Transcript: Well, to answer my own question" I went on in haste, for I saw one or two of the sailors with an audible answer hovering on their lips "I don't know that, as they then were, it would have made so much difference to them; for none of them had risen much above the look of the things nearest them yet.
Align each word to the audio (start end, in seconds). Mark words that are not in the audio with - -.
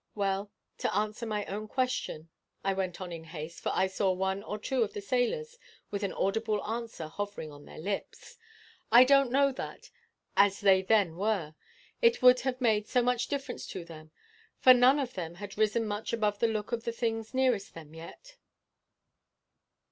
Well, 0.15 0.49
to 0.79 0.91
answer 0.95 1.27
my 1.27 1.45
own 1.45 1.67
question" 1.67 2.31
I 2.63 2.73
went 2.73 2.99
on 2.99 3.11
in 3.11 3.23
haste, 3.25 3.59
for 3.61 3.71
I 3.71 3.85
saw 3.85 4.11
one 4.11 4.41
or 4.41 4.57
two 4.57 4.81
of 4.81 4.93
the 4.93 4.99
sailors 4.99 5.59
with 5.91 6.01
an 6.01 6.11
audible 6.13 6.59
answer 6.65 7.07
hovering 7.07 7.51
on 7.51 7.65
their 7.65 7.77
lips 7.77 8.39
"I 8.91 9.03
don't 9.03 9.29
know 9.31 9.51
that, 9.51 9.91
as 10.35 10.59
they 10.59 10.81
then 10.81 11.17
were, 11.17 11.53
it 12.01 12.19
would 12.19 12.39
have 12.39 12.59
made 12.59 12.87
so 12.87 13.03
much 13.03 13.27
difference 13.27 13.67
to 13.67 13.85
them; 13.85 14.09
for 14.57 14.73
none 14.73 14.97
of 14.97 15.13
them 15.13 15.35
had 15.35 15.55
risen 15.55 15.85
much 15.85 16.13
above 16.13 16.39
the 16.39 16.47
look 16.47 16.71
of 16.71 16.83
the 16.83 16.91
things 16.91 17.35
nearest 17.35 17.75
them 17.75 17.93
yet. 17.93 18.37